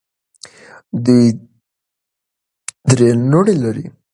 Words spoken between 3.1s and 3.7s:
لوڼې